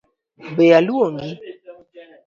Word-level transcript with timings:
Be 0.55 0.65
aluongi? 0.77 1.29